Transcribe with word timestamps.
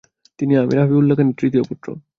তিনি 0.39 0.53
আমির 0.57 0.77
হাবিবউল্লাহ 0.81 1.15
খানের 1.17 1.37
তৃতীয় 1.39 1.63
পুত্র। 1.69 1.87